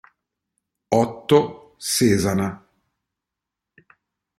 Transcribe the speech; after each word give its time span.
Otto 0.89 1.77
Sesana 1.77 2.49